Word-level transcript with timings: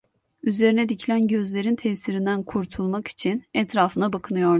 Üzerine 0.43 0.89
dikilen 0.89 1.27
gözlerin 1.27 1.75
tesirinden 1.75 2.43
kurtulmak 2.43 3.07
için 3.07 3.45
etrafına 3.53 4.13
bakınıyordu. 4.13 4.49